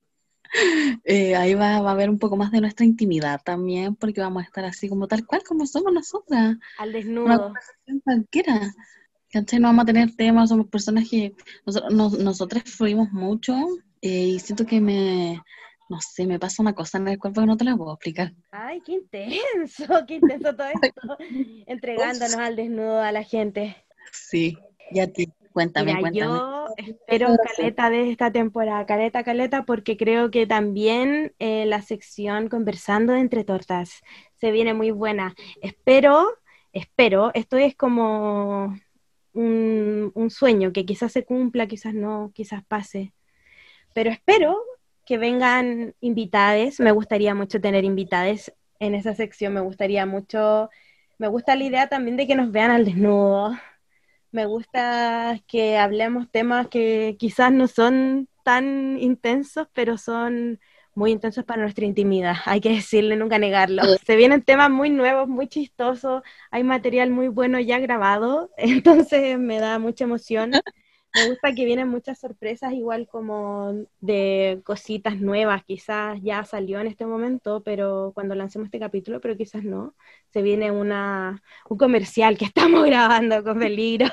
eh, 1.03 1.35
ahí 1.35 1.53
va, 1.53 1.81
va 1.81 1.89
a 1.89 1.93
haber 1.93 2.09
un 2.09 2.19
poco 2.19 2.35
más 2.37 2.51
de 2.51 2.61
nuestra 2.61 2.85
intimidad 2.85 3.41
también, 3.43 3.95
porque 3.95 4.21
vamos 4.21 4.43
a 4.43 4.45
estar 4.45 4.65
así 4.65 4.89
como 4.89 5.07
tal 5.07 5.25
cual 5.25 5.43
como 5.43 5.65
somos 5.65 5.93
nosotras. 5.93 6.57
Al 6.77 6.89
Una 6.89 6.93
desnudo. 6.93 7.43
conversación 7.45 7.99
cualquiera. 8.03 8.73
¿Cachai? 9.31 9.59
No 9.59 9.67
vamos 9.67 9.83
a 9.83 9.85
tener 9.85 10.15
temas, 10.15 10.49
somos 10.49 10.67
personas 10.67 11.07
que 11.09 11.35
nosotros, 11.65 11.93
nos- 11.93 12.17
nosotras 12.17 12.63
fluimos 12.65 13.11
mucho 13.11 13.55
eh, 14.01 14.25
y 14.29 14.39
siento 14.39 14.65
que 14.65 14.81
me, 14.81 15.39
no 15.87 16.01
sé, 16.01 16.25
me 16.25 16.39
pasa 16.39 16.63
una 16.63 16.73
cosa 16.73 16.97
en 16.97 17.07
el 17.09 17.19
cuerpo 17.19 17.41
que 17.41 17.47
no 17.47 17.55
te 17.57 17.63
la 17.63 17.77
puedo 17.77 17.93
explicar. 17.93 18.33
Ay, 18.51 18.81
qué 18.81 18.93
intenso, 18.93 19.85
qué 20.07 20.15
intenso 20.15 20.55
todo 20.55 20.67
esto. 20.67 21.17
Entregándonos 21.67 22.37
al 22.37 22.55
desnudo 22.55 22.99
a 23.01 23.11
la 23.11 23.23
gente. 23.23 23.75
Sí, 24.11 24.57
y 24.91 24.99
a 24.99 25.11
ti, 25.11 25.31
cuéntame, 25.53 25.87
Mira, 25.87 25.99
cuéntame. 25.99 26.31
yo 26.31 26.67
espero 26.77 27.35
caleta 27.37 27.89
de 27.89 28.11
esta 28.11 28.31
temporada, 28.31 28.85
caleta, 28.85 29.23
caleta, 29.23 29.65
porque 29.65 29.97
creo 29.97 30.31
que 30.31 30.47
también 30.47 31.33
eh, 31.39 31.65
la 31.65 31.81
sección 31.81 32.49
Conversando 32.49 33.15
Entre 33.15 33.43
Tortas 33.43 34.01
se 34.39 34.51
viene 34.51 34.73
muy 34.73 34.91
buena. 34.91 35.35
Espero, 35.61 36.27
espero, 36.73 37.31
esto 37.33 37.57
es 37.57 37.75
como 37.75 38.77
un, 39.33 40.11
un 40.13 40.29
sueño 40.29 40.71
que 40.71 40.85
quizás 40.85 41.11
se 41.11 41.25
cumpla, 41.25 41.67
quizás 41.67 41.93
no, 41.93 42.31
quizás 42.33 42.63
pase, 42.65 43.13
pero 43.93 44.09
espero 44.09 44.57
que 45.05 45.17
vengan 45.17 45.95
invitades, 46.01 46.79
me 46.79 46.91
gustaría 46.91 47.33
mucho 47.33 47.59
tener 47.59 47.83
invitades 47.83 48.53
en 48.79 48.95
esa 48.95 49.15
sección, 49.15 49.53
me 49.53 49.59
gustaría 49.61 50.05
mucho, 50.05 50.69
me 51.17 51.27
gusta 51.27 51.55
la 51.55 51.63
idea 51.63 51.89
también 51.89 52.15
de 52.15 52.27
que 52.27 52.35
nos 52.35 52.51
vean 52.51 52.71
al 52.71 52.85
desnudo. 52.85 53.57
Me 54.31 54.45
gusta 54.45 55.39
que 55.47 55.77
hablemos 55.77 56.29
temas 56.29 56.67
que 56.67 57.15
quizás 57.17 57.51
no 57.51 57.67
son 57.67 58.27
tan 58.43 58.97
intensos, 58.99 59.67
pero 59.73 59.97
son 59.97 60.59
muy 60.93 61.11
intensos 61.11 61.45
para 61.45 61.61
nuestra 61.61 61.85
intimidad. 61.85 62.35
Hay 62.45 62.61
que 62.61 62.69
decirle, 62.69 63.15
nunca 63.15 63.39
negarlo. 63.39 63.83
Sí. 63.83 63.97
Se 64.05 64.15
vienen 64.15 64.43
temas 64.43 64.69
muy 64.69 64.89
nuevos, 64.89 65.27
muy 65.27 65.47
chistosos, 65.47 66.21
hay 66.51 66.63
material 66.63 67.09
muy 67.09 67.27
bueno 67.27 67.59
ya 67.59 67.79
grabado, 67.79 68.51
entonces 68.57 69.39
me 69.39 69.59
da 69.59 69.79
mucha 69.79 70.03
emoción. 70.03 70.51
Me 71.15 71.27
gusta 71.29 71.53
que 71.55 71.65
vienen 71.65 71.87
muchas 71.87 72.19
sorpresas, 72.19 72.73
igual 72.73 73.07
como 73.07 73.85
de 73.99 74.61
cositas 74.63 75.19
nuevas, 75.19 75.63
quizás 75.65 76.19
ya 76.21 76.43
salió 76.43 76.79
en 76.79 76.87
este 76.87 77.05
momento, 77.05 77.63
pero 77.63 78.11
cuando 78.13 78.35
lancemos 78.35 78.67
este 78.67 78.79
capítulo, 78.79 79.19
pero 79.19 79.35
quizás 79.35 79.63
no. 79.63 79.95
Se 80.29 80.41
viene 80.43 80.71
una, 80.71 81.41
un 81.67 81.77
comercial 81.77 82.37
que 82.37 82.45
estamos 82.45 82.85
grabando 82.85 83.43
con 83.43 83.57
peligro. 83.59 84.07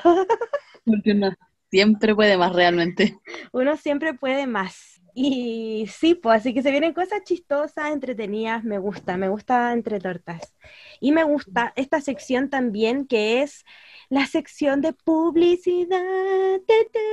Porque 0.85 1.11
uno 1.11 1.31
siempre 1.69 2.15
puede 2.15 2.37
más 2.37 2.53
realmente. 2.53 3.17
Uno 3.51 3.77
siempre 3.77 4.13
puede 4.13 4.47
más. 4.47 4.96
Y 5.19 5.87
sí, 5.87 6.13
pues 6.13 6.41
así 6.41 6.53
que 6.53 6.61
se 6.61 6.69
vienen 6.69 6.93
cosas 6.93 7.23
chistosas, 7.23 7.91
entretenidas, 7.91 8.63
me 8.63 8.77
gusta, 8.77 9.17
me 9.17 9.29
gusta 9.29 9.73
entre 9.73 9.99
tortas. 9.99 10.53
Y 10.99 11.11
me 11.11 11.23
gusta 11.23 11.73
esta 11.75 12.01
sección 12.01 12.51
también 12.51 13.07
que 13.07 13.41
es 13.41 13.65
la 14.09 14.27
sección 14.27 14.79
de 14.79 14.93
publicidad. 14.93 16.59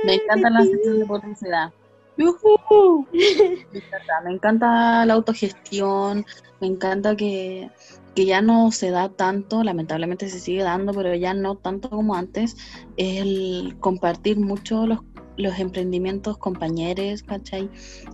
Me 0.03 0.13
encanta 0.13 0.51
la 0.51 0.61
sección 0.61 0.99
de 0.99 1.05
publicidad. 1.07 1.73
Encanta, 2.15 4.21
me 4.23 4.33
encanta 4.33 5.05
la 5.07 5.13
autogestión, 5.15 6.27
me 6.61 6.67
encanta 6.67 7.15
que, 7.15 7.71
que 8.13 8.25
ya 8.27 8.43
no 8.43 8.71
se 8.71 8.91
da 8.91 9.09
tanto, 9.09 9.63
lamentablemente 9.63 10.29
se 10.29 10.39
sigue 10.39 10.61
dando, 10.61 10.93
pero 10.93 11.15
ya 11.15 11.33
no 11.33 11.55
tanto 11.55 11.89
como 11.89 12.13
antes, 12.13 12.55
el 12.97 13.77
compartir 13.79 14.39
mucho 14.39 14.85
los, 14.85 14.99
los 15.37 15.59
emprendimientos 15.59 16.37
compañeros, 16.37 17.23
¿cachai? 17.23 17.69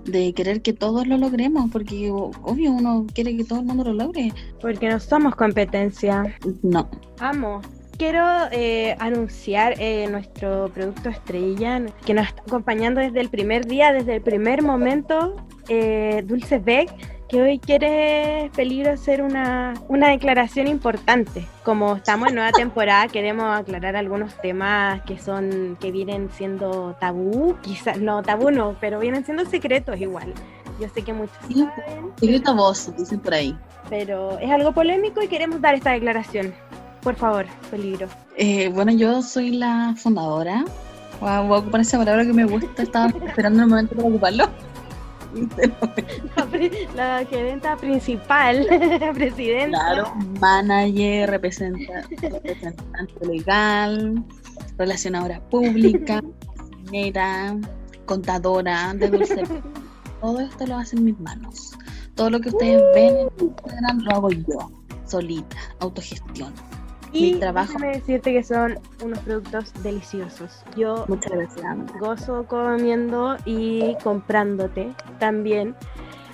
De 0.05 0.33
querer 0.33 0.61
que 0.61 0.73
todos 0.73 1.07
lo 1.07 1.17
logremos, 1.17 1.69
porque 1.71 2.09
obvio 2.11 2.71
uno 2.71 3.05
quiere 3.13 3.35
que 3.37 3.43
todo 3.43 3.59
el 3.59 3.65
mundo 3.65 3.83
lo 3.83 3.93
logre. 3.93 4.33
Porque 4.59 4.89
no 4.89 4.99
somos 4.99 5.35
competencia. 5.35 6.35
No, 6.61 6.89
Amo. 7.19 7.61
Quiero 7.97 8.25
eh, 8.51 8.95
anunciar 8.97 9.75
eh, 9.77 10.07
nuestro 10.09 10.71
producto 10.73 11.09
estrella 11.09 11.85
que 12.03 12.15
nos 12.15 12.27
está 12.27 12.41
acompañando 12.41 12.99
desde 12.99 13.21
el 13.21 13.29
primer 13.29 13.67
día, 13.67 13.93
desde 13.93 14.15
el 14.15 14.21
primer 14.23 14.63
momento, 14.63 15.35
eh, 15.69 16.23
Dulce 16.25 16.57
Beck, 16.57 16.89
que 17.31 17.41
hoy 17.41 17.59
quiere 17.59 18.51
peligro 18.53 18.91
hacer 18.91 19.21
una, 19.21 19.73
una 19.87 20.09
declaración 20.09 20.67
importante. 20.67 21.47
Como 21.63 21.95
estamos 21.95 22.27
en 22.27 22.35
nueva 22.35 22.51
temporada, 22.55 23.07
queremos 23.07 23.45
aclarar 23.57 23.95
algunos 23.95 24.33
temas 24.41 25.01
que 25.03 25.17
son 25.17 25.77
que 25.79 25.91
vienen 25.93 26.29
siendo 26.35 26.93
tabú, 26.99 27.55
quizás 27.61 27.97
no 28.01 28.21
tabú 28.21 28.51
no, 28.51 28.75
pero 28.81 28.99
vienen 28.99 29.23
siendo 29.23 29.45
secretos 29.45 29.97
igual. 30.01 30.33
Yo 30.81 30.89
sé 30.89 31.03
que 31.03 31.13
muchos 31.13 31.37
Sí. 31.47 31.55
saben, 31.59 32.11
secreto 32.19 32.53
voz, 32.53 32.91
dicen 32.97 33.19
por 33.21 33.33
ahí. 33.33 33.57
pero 33.89 34.37
es 34.39 34.51
algo 34.51 34.73
polémico 34.73 35.21
y 35.23 35.27
queremos 35.29 35.61
dar 35.61 35.73
esta 35.75 35.91
declaración. 35.91 36.53
Por 37.01 37.15
favor, 37.15 37.45
peligro. 37.69 38.07
Eh, 38.35 38.69
bueno, 38.73 38.91
yo 38.91 39.21
soy 39.21 39.51
la 39.51 39.95
fundadora. 39.97 40.65
Voy 41.21 41.29
a 41.29 41.41
ocupar 41.41 41.79
esa 41.81 41.97
palabra 41.97 42.25
que 42.25 42.33
me 42.33 42.43
gusta, 42.45 42.83
estaba 42.83 43.07
esperando 43.25 43.63
el 43.63 43.69
momento 43.69 43.95
para 43.95 44.07
ocuparlo. 44.07 44.49
La, 46.95 47.25
gerenta 47.25 47.77
principal, 47.77 48.67
presidenta. 49.13 49.77
Claro, 49.77 50.13
manager, 50.39 51.29
representa- 51.29 52.07
representante 52.21 53.25
legal, 53.25 54.23
relacionadora 54.77 55.39
pública, 55.49 56.21
ingeniera, 56.79 57.55
contadora 58.05 58.93
de 58.93 59.07
dulce. 59.09 59.43
Todo 60.19 60.39
esto 60.39 60.67
lo 60.67 60.75
hacen 60.75 61.03
mis 61.03 61.19
manos. 61.19 61.71
Todo 62.15 62.29
lo 62.29 62.39
que 62.39 62.49
ustedes 62.49 62.81
ven 62.93 63.15
en 63.17 63.45
Instagram 63.47 63.99
lo 64.01 64.11
hago 64.11 64.31
yo, 64.31 64.71
solita, 65.05 65.57
autogestión. 65.79 66.53
Y 67.13 67.33
mi 67.33 67.39
trabajo- 67.39 67.73
déjame 67.73 67.97
decirte 67.97 68.31
que 68.33 68.43
son 68.43 68.79
unos 69.03 69.19
productos 69.19 69.71
deliciosos. 69.83 70.63
Yo 70.75 71.05
Muchas 71.07 71.31
gracias. 71.33 71.65
Gozo 71.99 72.45
comiendo 72.47 73.37
y 73.45 73.95
comprándote 74.03 74.91
también. 75.19 75.75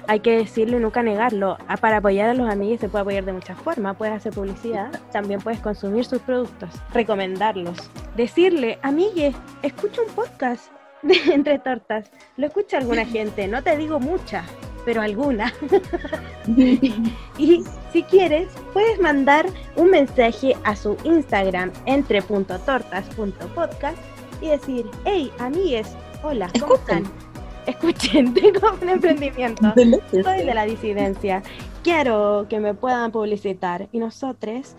Hay 0.09 0.21
que 0.21 0.37
decirlo 0.37 0.77
y 0.77 0.79
nunca 0.79 1.03
negarlo. 1.03 1.57
Ah, 1.67 1.75
Para 1.75 1.97
apoyar 1.97 2.29
a 2.29 2.33
los 2.33 2.49
amigos 2.49 2.79
se 2.79 2.87
puede 2.87 3.01
apoyar 3.01 3.25
de 3.25 3.33
muchas 3.33 3.57
formas. 3.59 3.97
Puedes 3.97 4.15
hacer 4.15 4.31
publicidad, 4.33 4.89
también 5.11 5.41
puedes 5.41 5.59
consumir 5.59 6.05
sus 6.05 6.21
productos, 6.21 6.69
recomendarlos. 6.93 7.77
Decirle, 8.15 8.79
amigue, 8.83 9.33
escucha 9.63 10.01
un 10.01 10.13
podcast 10.13 10.71
de 11.01 11.15
Entre 11.33 11.59
Tortas. 11.59 12.09
Lo 12.37 12.47
escucha 12.47 12.77
alguna 12.77 13.05
gente, 13.17 13.47
no 13.49 13.61
te 13.63 13.75
digo 13.75 13.99
mucha, 13.99 14.43
pero 14.87 15.01
alguna. 15.01 15.53
Y 17.37 17.61
si 17.91 18.03
quieres, 18.03 18.47
puedes 18.71 19.01
mandar 19.01 19.45
un 19.75 19.91
mensaje 19.91 20.55
a 20.63 20.77
su 20.77 20.95
Instagram 21.03 21.73
entre.tortas.podcast 21.85 23.97
y 24.39 24.47
decir, 24.47 24.85
hey, 25.03 25.29
amigues, 25.39 25.93
hola, 26.23 26.49
¿cómo 26.57 26.75
Escuchen. 26.75 27.03
están? 27.03 27.13
escuchen, 27.65 28.33
tengo 28.33 28.77
un 28.81 28.87
emprendimiento. 28.87 29.73
Soy 30.09 30.45
de 30.45 30.53
la 30.53 30.63
disidencia. 30.63 31.43
Quiero 31.83 32.45
que 32.49 32.61
me 32.61 32.73
puedan 32.73 33.11
publicitar 33.11 33.89
y 33.91 33.99
nosotros 33.99 34.77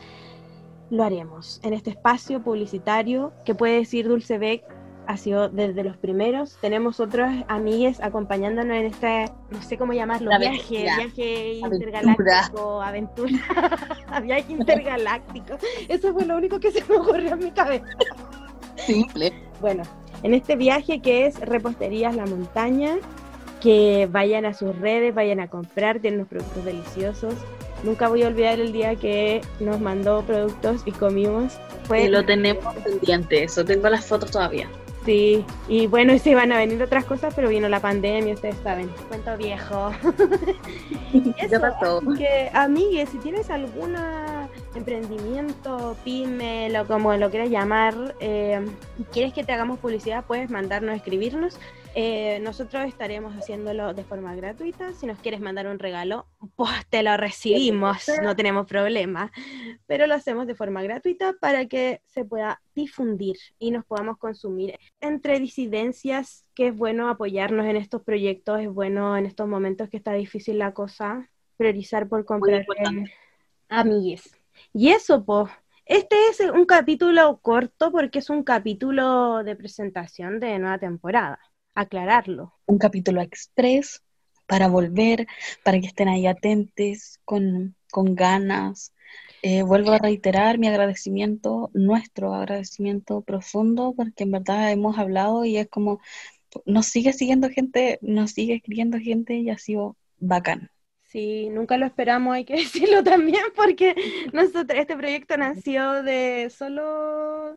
lo 0.88 1.04
haremos 1.04 1.60
en 1.62 1.74
este 1.74 1.90
espacio 1.90 2.42
publicitario 2.42 3.34
que 3.44 3.54
puede 3.54 3.80
decir 3.80 4.08
Dulce 4.08 4.38
Beck 4.38 4.64
ha 5.08 5.16
sido 5.16 5.48
desde 5.48 5.82
los 5.82 5.96
primeros. 5.96 6.58
Tenemos 6.60 7.00
otros 7.00 7.30
amigues 7.48 7.98
acompañándonos 8.00 8.76
en 8.76 8.84
este, 8.84 9.24
no 9.50 9.62
sé 9.62 9.78
cómo 9.78 9.94
llamarlo, 9.94 10.30
viaje, 10.38 10.82
viaje 10.82 11.52
intergaláctico, 11.54 12.82
aventura, 12.82 13.32
viaje 14.22 14.52
intergaláctico. 14.52 15.56
Eso 15.88 16.12
fue 16.12 16.26
lo 16.26 16.36
único 16.36 16.60
que 16.60 16.70
se 16.70 16.84
me 16.84 16.96
ocurrió 16.96 17.32
en 17.32 17.38
mi 17.38 17.50
cabeza. 17.50 17.86
Simple. 18.76 19.32
Bueno, 19.62 19.82
en 20.22 20.34
este 20.34 20.56
viaje 20.56 21.00
que 21.00 21.26
es 21.26 21.40
Reposterías 21.40 22.14
La 22.14 22.26
Montaña, 22.26 22.96
que 23.62 24.08
vayan 24.12 24.44
a 24.44 24.52
sus 24.52 24.78
redes, 24.78 25.14
vayan 25.14 25.40
a 25.40 25.48
comprar, 25.48 26.00
tienen 26.00 26.20
unos 26.20 26.28
productos 26.28 26.66
deliciosos. 26.66 27.34
Nunca 27.82 28.08
voy 28.08 28.24
a 28.24 28.26
olvidar 28.26 28.60
el 28.60 28.72
día 28.72 28.94
que 28.94 29.40
nos 29.58 29.80
mandó 29.80 30.22
productos 30.22 30.82
y 30.84 30.92
comimos. 30.92 31.58
Fue... 31.84 32.02
Y 32.02 32.08
lo 32.08 32.26
tenemos 32.26 32.74
pendiente, 32.76 33.44
eso 33.44 33.64
tengo 33.64 33.88
las 33.88 34.04
fotos 34.04 34.32
todavía. 34.32 34.68
Sí, 35.04 35.44
y 35.68 35.86
bueno, 35.86 36.12
y 36.12 36.18
se 36.18 36.34
van 36.34 36.52
a 36.52 36.58
venir 36.58 36.82
otras 36.82 37.04
cosas, 37.04 37.32
pero 37.34 37.48
vino 37.48 37.68
la 37.68 37.80
pandemia, 37.80 38.34
ustedes 38.34 38.56
saben. 38.62 38.90
Cuento 39.08 39.36
viejo. 39.36 39.90
Eso, 41.38 41.60
pasó? 41.60 42.00
Que, 42.16 42.50
amigues, 42.52 43.08
si 43.08 43.18
tienes 43.18 43.48
algún 43.48 43.96
emprendimiento, 44.74 45.96
pyme, 46.04 46.68
lo 46.70 46.86
como 46.86 47.14
lo 47.14 47.30
quieras 47.30 47.48
llamar, 47.48 48.14
eh, 48.20 48.64
quieres 49.12 49.32
que 49.32 49.44
te 49.44 49.52
hagamos 49.52 49.78
publicidad, 49.78 50.24
puedes 50.26 50.50
mandarnos, 50.50 50.96
escribirnos. 50.96 51.58
Eh, 51.94 52.38
nosotros 52.40 52.84
estaremos 52.86 53.34
haciéndolo 53.34 53.94
de 53.94 54.04
forma 54.04 54.34
gratuita. 54.34 54.92
Si 54.92 55.06
nos 55.06 55.18
quieres 55.18 55.40
mandar 55.40 55.66
un 55.66 55.78
regalo, 55.78 56.26
pues 56.54 56.70
te 56.88 57.02
lo 57.02 57.16
recibimos, 57.16 58.06
no 58.22 58.36
tenemos 58.36 58.66
problema. 58.66 59.32
Pero 59.86 60.06
lo 60.06 60.14
hacemos 60.14 60.46
de 60.46 60.54
forma 60.54 60.82
gratuita 60.82 61.34
para 61.40 61.66
que 61.66 62.02
se 62.06 62.24
pueda 62.24 62.60
difundir 62.74 63.36
y 63.58 63.70
nos 63.70 63.84
podamos 63.84 64.18
consumir 64.18 64.78
entre 65.00 65.40
disidencias, 65.40 66.46
que 66.54 66.68
es 66.68 66.76
bueno 66.76 67.08
apoyarnos 67.08 67.66
en 67.66 67.76
estos 67.76 68.02
proyectos, 68.02 68.60
es 68.60 68.68
bueno 68.68 69.16
en 69.16 69.26
estos 69.26 69.48
momentos 69.48 69.88
que 69.88 69.96
está 69.96 70.12
difícil 70.12 70.58
la 70.58 70.72
cosa, 70.72 71.28
priorizar 71.56 72.08
por 72.08 72.24
comprar 72.24 72.64
amigues. 73.68 74.38
Y 74.72 74.90
eso, 74.90 75.24
pues. 75.24 75.50
Este 75.90 76.16
es 76.28 76.40
un 76.40 76.66
capítulo 76.66 77.38
corto 77.40 77.90
porque 77.90 78.18
es 78.18 78.28
un 78.28 78.42
capítulo 78.42 79.42
de 79.42 79.56
presentación 79.56 80.38
de 80.38 80.58
nueva 80.58 80.76
temporada 80.76 81.38
aclararlo. 81.80 82.54
Un 82.66 82.78
capítulo 82.78 83.20
express 83.20 84.02
para 84.46 84.68
volver, 84.68 85.26
para 85.62 85.78
que 85.80 85.86
estén 85.86 86.08
ahí 86.08 86.26
atentes, 86.26 87.20
con, 87.24 87.76
con 87.90 88.14
ganas. 88.14 88.92
Eh, 89.42 89.62
vuelvo 89.62 89.92
a 89.92 89.98
reiterar 89.98 90.58
mi 90.58 90.66
agradecimiento, 90.66 91.70
nuestro 91.74 92.34
agradecimiento 92.34 93.20
profundo, 93.20 93.94
porque 93.96 94.24
en 94.24 94.32
verdad 94.32 94.72
hemos 94.72 94.98
hablado 94.98 95.44
y 95.44 95.56
es 95.58 95.68
como, 95.68 96.00
nos 96.66 96.86
sigue 96.86 97.12
siguiendo 97.12 97.48
gente, 97.48 97.98
nos 98.02 98.32
sigue 98.32 98.54
escribiendo 98.54 98.98
gente 98.98 99.34
y 99.34 99.50
ha 99.50 99.58
sido 99.58 99.96
bacán. 100.18 100.70
Sí, 101.04 101.48
nunca 101.50 101.78
lo 101.78 101.86
esperamos, 101.86 102.34
hay 102.34 102.44
que 102.44 102.56
decirlo 102.64 103.04
también, 103.04 103.44
porque 103.54 103.94
nosotros, 104.32 104.78
este 104.78 104.96
proyecto 104.96 105.36
nació 105.36 106.02
de 106.02 106.50
solo 106.50 107.56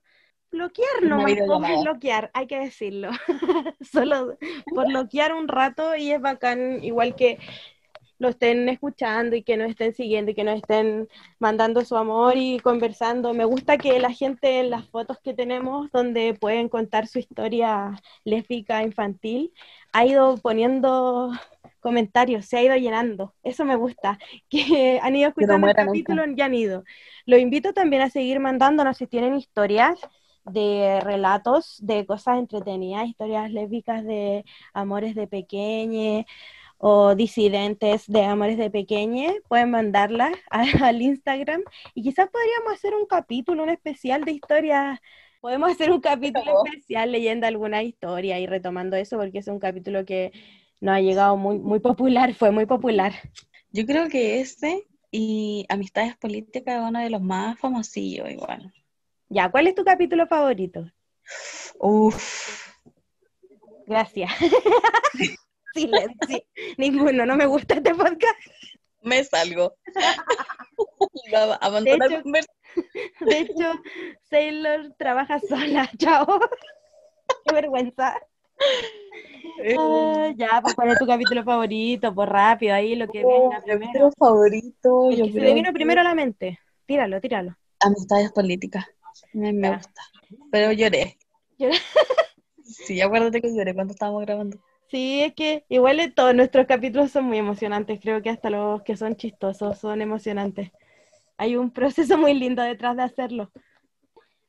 bloquear 0.51 1.03
no 1.03 1.27
es 1.27 1.39
bloquear, 1.83 2.29
hay 2.33 2.47
que 2.47 2.59
decirlo. 2.59 3.09
Solo 3.81 4.37
por 4.73 4.87
bloquear 4.87 5.33
un 5.33 5.47
rato 5.47 5.95
y 5.95 6.11
es 6.11 6.21
bacán, 6.21 6.83
igual 6.83 7.15
que 7.15 7.39
lo 8.21 8.29
estén 8.29 8.69
escuchando 8.69 9.35
y 9.35 9.41
que 9.41 9.57
nos 9.57 9.71
estén 9.71 9.95
siguiendo 9.95 10.29
y 10.29 10.35
que 10.35 10.43
nos 10.43 10.57
estén 10.57 11.09
mandando 11.39 11.83
su 11.83 11.97
amor 11.97 12.37
y 12.37 12.59
conversando. 12.59 13.33
Me 13.33 13.45
gusta 13.45 13.79
que 13.79 13.99
la 13.99 14.11
gente 14.11 14.59
en 14.59 14.69
las 14.69 14.87
fotos 14.87 15.17
que 15.23 15.33
tenemos, 15.33 15.89
donde 15.91 16.35
pueden 16.35 16.69
contar 16.69 17.07
su 17.07 17.17
historia 17.17 17.99
lésbica 18.23 18.83
infantil, 18.83 19.51
ha 19.91 20.05
ido 20.05 20.37
poniendo 20.37 21.31
comentarios, 21.79 22.45
se 22.45 22.57
ha 22.57 22.63
ido 22.63 22.75
llenando. 22.75 23.33
Eso 23.41 23.65
me 23.65 23.75
gusta, 23.75 24.19
que 24.49 24.99
han 25.01 25.15
ido 25.15 25.29
escuchando 25.29 25.67
el 25.67 25.73
capítulo 25.73 26.23
y 26.27 26.41
han 26.41 26.53
ido. 26.53 26.83
Lo 27.25 27.37
invito 27.37 27.73
también 27.73 28.03
a 28.03 28.11
seguir 28.11 28.39
mandándonos 28.39 28.97
si 28.97 29.07
tienen 29.07 29.35
historias 29.35 29.99
de 30.45 30.99
relatos 31.01 31.77
de 31.81 32.05
cosas 32.05 32.39
entretenidas, 32.39 33.07
historias 33.07 33.51
lésbicas 33.51 34.03
de 34.03 34.45
amores 34.73 35.15
de 35.15 35.27
pequeñe 35.27 36.25
o 36.77 37.13
disidentes 37.15 38.07
de 38.07 38.23
amores 38.23 38.57
de 38.57 38.71
pequeñe, 38.71 39.41
pueden 39.47 39.69
mandarlas 39.69 40.33
al 40.49 41.01
Instagram 41.01 41.61
y 41.93 42.03
quizás 42.03 42.29
podríamos 42.29 42.73
hacer 42.73 42.95
un 42.95 43.05
capítulo, 43.05 43.63
un 43.63 43.69
especial 43.69 44.25
de 44.25 44.31
historias. 44.31 44.99
Podemos 45.41 45.71
hacer 45.71 45.91
un 45.91 46.01
capítulo 46.01 46.63
especial 46.65 47.11
leyendo 47.11 47.47
alguna 47.47 47.83
historia 47.83 48.39
y 48.39 48.47
retomando 48.47 48.95
eso 48.95 49.17
porque 49.17 49.39
es 49.39 49.47
un 49.47 49.59
capítulo 49.59 50.05
que 50.05 50.31
nos 50.79 50.95
ha 50.95 51.01
llegado 51.01 51.37
muy, 51.37 51.59
muy 51.59 51.79
popular, 51.79 52.33
fue 52.33 52.51
muy 52.51 52.65
popular. 52.65 53.13
Yo 53.71 53.85
creo 53.85 54.09
que 54.09 54.41
este 54.41 54.87
y 55.11 55.65
Amistades 55.69 56.15
Políticas 56.17 56.81
es 56.81 56.89
uno 56.89 56.99
de 56.99 57.09
los 57.09 57.21
más 57.21 57.59
famosillos 57.59 58.29
igual. 58.29 58.73
Ya, 59.31 59.49
¿cuál 59.49 59.65
es 59.67 59.75
tu 59.75 59.85
capítulo 59.85 60.27
favorito? 60.27 60.91
Uf. 61.79 62.67
Gracias. 63.87 64.29
Silencio. 65.73 66.43
Ninguno, 66.77 67.25
no 67.25 67.37
me 67.37 67.45
gusta 67.45 67.75
este 67.75 67.95
podcast. 67.95 68.37
Me 69.01 69.23
salgo. 69.23 69.73
de, 71.81 71.93
hecho, 71.93 72.21
de 73.21 73.39
hecho, 73.39 73.81
Sailor 74.29 74.93
trabaja 74.97 75.39
sola. 75.39 75.89
Chao. 75.97 76.27
Qué 77.45 77.55
vergüenza. 77.55 78.19
Eh. 79.63 79.77
Ah, 79.79 80.33
ya, 80.35 80.59
pues 80.61 80.75
cuál 80.75 80.89
es 80.89 80.99
tu 80.99 81.07
capítulo 81.07 81.45
favorito, 81.45 82.13
por 82.13 82.27
rápido, 82.27 82.75
ahí 82.75 82.95
lo 82.95 83.07
que 83.07 83.23
oh, 83.23 83.49
venga 83.49 83.61
primero. 83.61 83.85
capítulo 83.85 84.11
favorito, 84.19 85.11
yo 85.11 85.25
se 85.25 85.39
le 85.39 85.53
vino 85.53 85.71
primero 85.71 86.01
a 86.01 86.03
la 86.03 86.15
mente. 86.15 86.59
Tíralo, 86.85 87.21
tíralo. 87.21 87.55
Amistades 87.79 88.33
políticas. 88.33 88.85
Me, 89.33 89.53
me 89.53 89.75
gusta. 89.75 90.01
Pero 90.51 90.71
lloré. 90.71 91.17
¿Lloré? 91.57 91.75
sí, 92.63 93.01
acuérdate 93.01 93.41
que 93.41 93.53
lloré 93.53 93.73
cuando 93.73 93.93
estábamos 93.93 94.21
grabando. 94.21 94.57
Sí, 94.89 95.21
es 95.21 95.33
que 95.35 95.65
igual 95.69 96.13
todos 96.13 96.35
nuestros 96.35 96.67
capítulos 96.67 97.11
son 97.11 97.25
muy 97.25 97.37
emocionantes. 97.37 97.99
Creo 98.01 98.21
que 98.21 98.29
hasta 98.29 98.49
los 98.49 98.83
que 98.83 98.97
son 98.97 99.15
chistosos 99.15 99.79
son 99.79 100.01
emocionantes. 100.01 100.71
Hay 101.37 101.55
un 101.55 101.71
proceso 101.71 102.17
muy 102.17 102.33
lindo 102.33 102.61
detrás 102.61 102.97
de 102.97 103.03
hacerlo. 103.03 103.51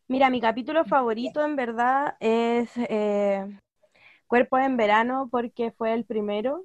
Mira, 0.09 0.31
mi 0.31 0.41
capítulo 0.41 0.85
favorito 0.85 1.45
en 1.45 1.57
verdad 1.57 2.17
es 2.21 2.71
eh, 2.77 3.47
Cuerpos 4.27 4.61
en 4.61 4.77
Verano 4.77 5.29
porque 5.31 5.71
fue 5.71 5.95
el 5.95 6.05
primero. 6.05 6.65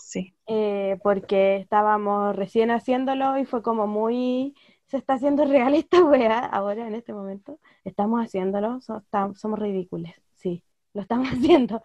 Sí. 0.00 0.34
Eh, 0.46 0.96
porque 1.02 1.56
estábamos 1.56 2.34
recién 2.34 2.70
haciéndolo 2.70 3.38
y 3.38 3.44
fue 3.44 3.62
como 3.62 3.86
muy 3.86 4.54
se 4.88 4.96
está 4.96 5.14
haciendo 5.14 5.44
real 5.44 5.74
esta 5.74 6.02
weá 6.04 6.38
ahora 6.40 6.86
en 6.86 6.94
este 6.94 7.12
momento. 7.12 7.58
Estamos 7.84 8.24
haciéndolo, 8.24 8.80
somos 8.80 9.58
ridículos, 9.58 10.12
sí, 10.34 10.62
lo 10.94 11.02
estamos 11.02 11.28
haciendo. 11.32 11.82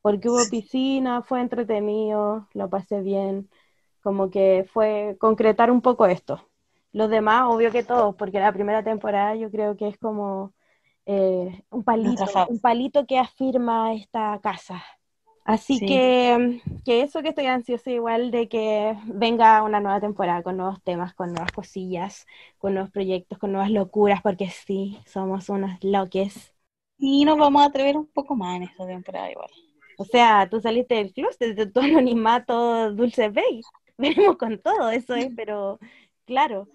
Porque 0.00 0.28
hubo 0.28 0.40
piscina, 0.50 1.22
fue 1.22 1.40
entretenido, 1.40 2.48
lo 2.54 2.68
pasé 2.68 3.02
bien, 3.02 3.48
como 4.02 4.30
que 4.30 4.66
fue 4.72 5.16
concretar 5.20 5.70
un 5.70 5.80
poco 5.80 6.06
esto. 6.06 6.44
Los 6.92 7.08
demás, 7.08 7.44
obvio 7.46 7.70
que 7.70 7.84
todos, 7.84 8.14
porque 8.16 8.40
la 8.40 8.52
primera 8.52 8.82
temporada 8.82 9.36
yo 9.36 9.50
creo 9.50 9.76
que 9.76 9.88
es 9.88 9.98
como 9.98 10.52
eh, 11.06 11.62
un 11.70 11.84
palito, 11.84 12.24
un 12.48 12.58
palito 12.58 13.06
que 13.06 13.18
afirma 13.18 13.94
esta 13.94 14.38
casa. 14.42 14.82
Así 15.44 15.80
que, 15.80 16.60
que 16.84 17.02
eso 17.02 17.20
que 17.20 17.30
estoy 17.30 17.46
ansiosa 17.46 17.90
igual 17.90 18.30
de 18.30 18.48
que 18.48 18.96
venga 19.06 19.62
una 19.62 19.80
nueva 19.80 20.00
temporada 20.00 20.42
con 20.42 20.56
nuevos 20.56 20.80
temas, 20.82 21.14
con 21.14 21.32
nuevas 21.32 21.50
cosillas, 21.50 22.26
con 22.58 22.74
nuevos 22.74 22.90
proyectos, 22.92 23.38
con 23.38 23.50
nuevas 23.52 23.70
locuras, 23.70 24.22
porque 24.22 24.50
sí, 24.50 25.00
somos 25.04 25.48
unos 25.48 25.82
loques. 25.82 26.54
Y 26.96 27.24
nos 27.24 27.36
vamos 27.38 27.62
a 27.62 27.66
atrever 27.66 27.96
un 27.96 28.06
poco 28.06 28.36
más 28.36 28.56
en 28.56 28.62
esta 28.64 28.86
temporada 28.86 29.30
igual. 29.32 29.50
O 29.98 30.04
sea, 30.04 30.48
tú 30.48 30.60
saliste 30.60 30.94
del 30.94 31.12
closet 31.12 31.56
de 31.56 31.66
tu 31.66 31.80
anonimato 31.80 32.92
dulce 32.92 33.28
bay. 33.28 33.60
Venimos 33.98 34.36
con 34.36 34.60
todo, 34.60 34.90
eso 34.90 35.14
es, 35.14 35.28
pero 35.34 35.78
claro. 36.24 36.68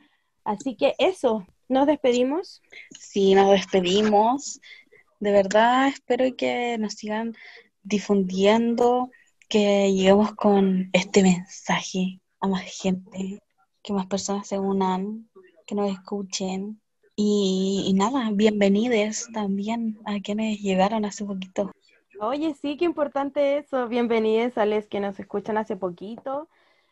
Así 0.43 0.75
que 0.75 0.93
eso, 0.97 1.45
nos 1.67 1.87
despedimos. 1.87 2.61
Sí, 2.99 3.33
nos 3.33 3.49
despedimos. 3.51 4.59
De 5.19 5.31
verdad, 5.31 5.87
espero 5.87 6.35
que 6.35 6.77
nos 6.77 6.93
sigan 6.93 7.33
difundiendo, 7.87 9.09
que 9.49 9.91
lleguemos 9.93 10.33
con 10.35 10.89
este 10.93 11.23
mensaje 11.23 12.19
a 12.39 12.47
más 12.47 12.63
gente, 12.63 13.39
que 13.81 13.93
más 13.93 14.07
personas 14.07 14.47
se 14.47 14.59
unan, 14.59 15.29
que 15.65 15.75
nos 15.75 15.89
escuchen. 15.91 16.81
Y, 17.15 17.91
nada, 17.95 18.29
bienvenidos 18.31 19.27
también 19.33 19.97
a 20.05 20.19
quienes 20.19 20.59
llegaron 20.59 21.05
hace 21.05 21.25
poquito. 21.25 21.71
Oye, 22.19 22.53
sí, 22.61 22.77
qué 22.77 22.85
importante 22.85 23.57
eso. 23.57 23.87
Bienvenidos 23.87 24.57
a 24.57 24.65
los 24.65 24.85
que 24.87 24.99
nos 24.99 25.19
escuchan 25.19 25.57
hace 25.57 25.75
poquito. 25.75 26.49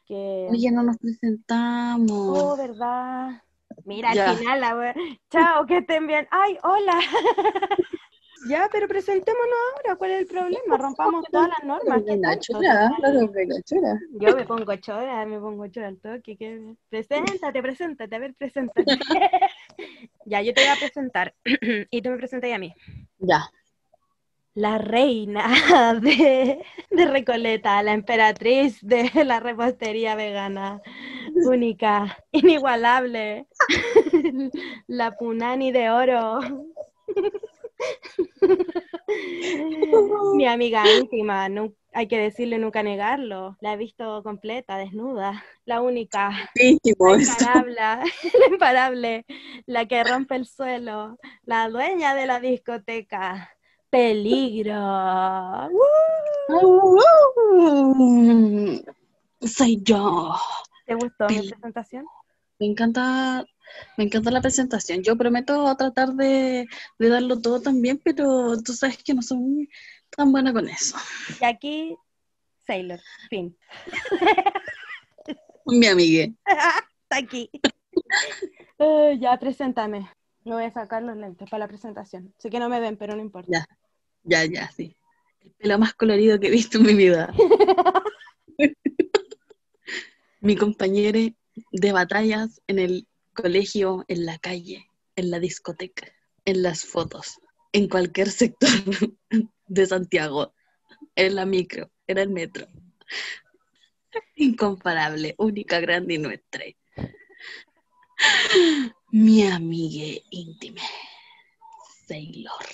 Que... 0.08 0.48
Oye, 0.50 0.72
no 0.72 0.82
nos 0.84 0.98
presentamos. 0.98 2.12
Oh, 2.12 2.56
¿verdad? 2.58 3.42
Mira, 3.84 4.14
Ya. 4.14 4.32
al 4.32 4.38
final, 4.38 4.62
la 4.62 4.76
wea- 4.76 4.96
Chao, 5.30 5.66
que 5.66 5.78
estén 5.78 6.08
bien. 6.08 6.28
Ay, 6.32 6.58
hola. 6.64 7.00
ya, 8.46 8.70
pero 8.72 8.88
presentémonos 8.88 9.56
ahora. 9.76 9.96
¿Cuál 9.96 10.12
es 10.12 10.20
el 10.22 10.28
problema? 10.28 10.78
Rompamos 10.78 11.26
todas 11.32 11.50
las 11.50 11.64
normas. 11.64 12.02
¿qué 12.04 12.12
Reina 12.12 12.30
tanto? 12.30 12.46
chora, 12.54 12.92
la 13.02 13.62
chora. 13.64 14.00
Yo 14.12 14.36
me 14.36 14.46
pongo 14.46 14.76
chora, 14.78 15.26
me 15.26 15.40
pongo 15.40 15.68
chora 15.68 15.88
al 15.88 15.98
toque. 16.00 16.38
que- 16.38 16.76
Preséntate, 16.90 17.62
preséntate, 17.62 18.16
a 18.16 18.20
ver, 18.20 18.34
preséntate. 18.36 18.86
ya, 20.26 20.42
yo 20.42 20.54
te 20.54 20.62
voy 20.62 20.70
a 20.70 20.76
presentar. 20.76 21.34
y 21.92 22.02
tú 22.02 22.10
me 22.10 22.18
presentas 22.18 22.52
a 22.52 22.58
mí. 22.58 22.74
Ya. 23.20 23.50
La 24.54 24.78
reina 24.78 25.46
de, 26.02 26.64
de 26.90 27.06
Recoleta, 27.06 27.84
la 27.84 27.92
emperatriz 27.94 28.80
de 28.82 29.12
la 29.26 29.42
repostería 29.42 30.16
vegana, 30.16 30.82
única, 31.46 32.18
inigualable, 32.32 33.48
la 34.88 35.12
punani 35.18 35.74
de 35.74 35.90
oro. 35.90 36.40
Mi 40.34 40.48
amiga 40.48 40.92
íntima, 40.92 41.50
nu- 41.50 41.76
hay 41.94 42.08
que 42.08 42.18
decirle 42.18 42.58
nunca 42.58 42.82
negarlo, 42.84 43.58
la 43.62 43.74
he 43.74 43.78
visto 43.78 44.24
completa, 44.24 44.78
desnuda, 44.78 45.44
la 45.66 45.82
única, 45.82 46.32
la 46.56 47.14
imparable, 47.14 47.76
la 47.80 48.04
imparable, 48.52 49.26
la 49.66 49.86
que 49.86 50.04
rompe 50.04 50.36
el 50.36 50.46
suelo, 50.46 51.18
la 51.44 51.70
dueña 51.70 52.16
de 52.16 52.28
la 52.28 52.40
discoteca. 52.40 53.52
Peligro. 53.90 54.74
¡Uh! 56.62 57.00
Soy 59.42 59.82
yo. 59.84 60.36
¿Te 60.86 60.96
gustó 60.96 61.28
mi 61.30 61.48
presentación? 61.48 62.06
Me 62.60 62.66
encanta, 62.66 63.46
me 63.98 64.06
encanta 64.06 64.32
la 64.32 64.42
presentación. 64.42 65.04
Yo 65.04 65.16
prometo 65.16 65.76
tratar 65.76 66.14
de, 66.14 66.68
de 67.00 67.10
darlo 67.10 67.40
todo 67.42 67.62
también, 67.62 68.00
pero 68.04 68.62
tú 68.62 68.74
sabes 68.74 69.02
que 69.04 69.14
no 69.14 69.22
soy 69.22 69.38
muy 69.38 69.70
tan 70.10 70.32
buena 70.32 70.54
con 70.54 70.68
eso. 70.68 70.98
Y 71.42 71.46
aquí, 71.46 71.96
Sailor, 72.66 73.00
fin. 73.30 73.58
Mi 75.66 75.88
amiga. 75.88 76.26
Está 77.04 77.18
aquí. 77.18 77.50
Eh, 78.80 79.18
ya, 79.20 79.38
preséntame. 79.38 80.10
Me 80.44 80.54
voy 80.54 80.64
a 80.64 80.72
sacar 80.72 81.02
los 81.02 81.18
lentes 81.18 81.50
para 81.50 81.66
la 81.66 81.68
presentación. 81.68 82.34
Sé 82.38 82.50
que 82.50 82.60
no 82.60 82.70
me 82.70 82.80
ven, 82.80 82.98
pero 82.98 83.16
no 83.16 83.22
importa. 83.22 83.50
Ya. 83.52 83.66
Ya, 84.24 84.46
ya, 84.46 84.72
sí. 84.72 84.96
El 85.42 85.52
pelo 85.52 85.80
más 85.80 85.94
colorido 85.94 86.40
que 86.40 86.48
he 86.48 86.52
visto 86.52 86.78
en 86.80 86.86
mi 86.86 86.96
vida. 86.96 87.32
mi 90.42 90.56
compañera 90.56 91.20
de 91.72 91.92
batallas 91.92 92.62
en 92.68 92.80
el 92.80 93.08
colegio, 93.36 94.04
en 94.08 94.26
la 94.26 94.40
calle, 94.40 94.90
en 95.16 95.30
la 95.30 95.40
discoteca, 95.40 96.12
en 96.46 96.64
las 96.64 96.84
fotos, 96.84 97.40
en 97.72 97.88
cualquier 97.88 98.32
sector 98.32 98.70
de 99.68 99.86
Santiago, 99.86 100.54
en 101.16 101.36
la 101.36 101.46
micro, 101.46 101.92
en 102.08 102.18
el 102.18 102.30
metro. 102.30 102.66
Incomparable, 104.36 105.36
única, 105.38 105.80
grande 105.80 106.16
y 106.16 106.18
nuestra. 106.18 106.64
Mi 109.12 109.46
amiga 109.46 110.20
íntima, 110.32 110.82
Sailor. 112.08 112.66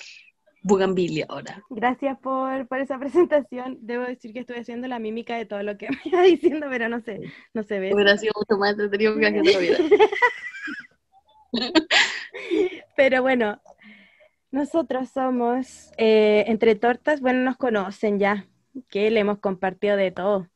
Bugambilia 0.64 1.26
ahora. 1.28 1.62
Gracias 1.70 2.18
por, 2.20 2.68
por 2.68 2.78
esa 2.78 2.98
presentación. 3.00 3.78
Debo 3.80 4.04
decir 4.04 4.32
que 4.32 4.40
estuve 4.40 4.60
haciendo 4.60 4.88
la 4.88 4.98
mímica 4.98 5.36
de 5.36 5.46
todo 5.46 5.62
lo 5.62 5.76
que 5.76 5.88
me 5.90 6.00
iba 6.04 6.22
diciendo, 6.22 6.66
pero 6.70 6.88
no 6.88 7.00
sé, 7.00 7.20
no 7.52 7.62
se 7.62 7.80
ve. 7.80 7.92
Hubiera 7.92 8.16
sido 8.16 8.32
mucho 8.36 8.58
más 8.58 8.72
entretenido 8.72 9.16
que 9.16 9.26
haciendo 9.26 9.58
vida. 9.60 9.78
Pero 12.96 13.22
bueno, 13.22 13.60
nosotros 14.50 15.08
somos 15.08 15.92
eh, 15.96 16.44
Entre 16.46 16.74
Tortas, 16.74 17.20
bueno, 17.20 17.40
nos 17.40 17.56
conocen 17.56 18.18
ya, 18.18 18.46
que 18.88 19.10
le 19.10 19.20
hemos 19.20 19.38
compartido 19.38 19.96
de 19.96 20.10
todo. 20.10 20.48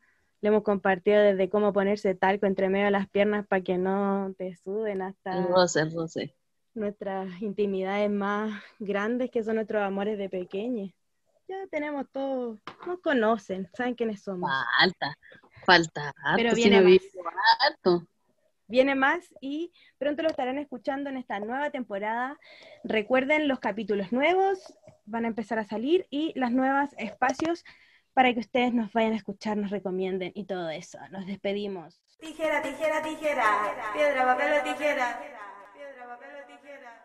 Le 0.43 0.49
hemos 0.49 0.63
compartido 0.63 1.21
desde 1.23 1.49
cómo 1.49 1.73
ponerse 1.73 2.15
talco 2.15 2.47
entre 2.47 2.69
medio 2.69 2.85
de 2.87 2.91
las 2.91 3.09
piernas 3.09 3.47
para 3.47 3.63
que 3.63 3.79
no 3.79 4.35
te 4.37 4.55
suden 4.57 5.01
hasta 5.01 5.43
roce, 5.47 5.87
roce. 5.87 6.37
nuestras 6.75 7.41
intimidades 7.41 8.11
más 8.11 8.63
grandes, 8.79 9.31
que 9.31 9.43
son 9.43 9.57
nuestros 9.57 9.83
amores 9.83 10.19
de 10.19 10.29
pequeños. 10.29 10.93
Ya 11.49 11.67
tenemos 11.71 12.07
todo, 12.13 12.59
nos 12.87 13.01
conocen, 13.01 13.69
saben 13.73 13.95
quiénes 13.95 14.23
somos. 14.23 14.51
Falta, 14.79 15.17
falta 15.65 16.13
harto. 16.23 16.37
Pero 16.37 16.51
si 16.51 16.57
viene 16.57 16.77
no 16.79 16.83
más. 16.83 16.93
visto 16.93 17.19
harto. 17.61 18.07
Viene 18.69 18.95
más 18.95 19.33
y 19.41 19.73
pronto 19.99 20.23
lo 20.23 20.29
estarán 20.29 20.59
escuchando 20.59 21.09
en 21.11 21.17
esta 21.17 21.39
nueva 21.41 21.71
temporada. 21.71 22.39
Recuerden 22.85 23.49
los 23.49 23.61
capítulos 23.61 24.13
nuevos, 24.13 24.59
van 25.05 25.25
a 25.25 25.29
empezar 25.29 25.59
a 25.59 25.65
salir 25.65 26.07
y 26.11 26.33
las 26.39 26.51
nuevas 26.51 26.95
espacios 26.99 27.65
para 28.13 28.33
que 28.33 28.41
ustedes 28.41 28.73
nos 28.73 28.93
vayan 28.93 29.13
a 29.13 29.17
escuchar, 29.17 29.57
nos 29.57 29.71
recomienden 29.71 30.33
y 30.35 30.47
todo 30.47 30.71
eso. 30.71 30.99
Nos 31.11 31.27
despedimos. 31.27 32.01
Tijera, 32.19 32.63
tijera, 32.63 33.03
tijera. 33.03 33.93
Piedra, 33.95 34.25
papel 34.25 34.53
o 34.59 34.63
tijera. 34.63 35.21
Piedra, 35.75 36.07
papel 36.07 36.29
o 36.43 36.47
tijera. 36.47 37.05